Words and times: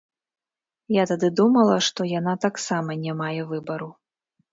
Я 0.95 1.03
тады 1.11 1.29
думала, 1.39 1.75
што 1.87 2.07
яна 2.19 2.33
таксама 2.47 2.97
не 3.03 3.13
мае 3.21 3.39
выбару. 3.53 3.89